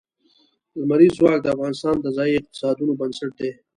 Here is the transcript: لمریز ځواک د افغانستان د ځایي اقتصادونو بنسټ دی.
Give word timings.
لمریز 0.79 1.13
ځواک 1.19 1.39
د 1.41 1.47
افغانستان 1.55 1.95
د 2.01 2.07
ځایي 2.17 2.33
اقتصادونو 2.39 2.93
بنسټ 2.99 3.31
دی. 3.39 3.51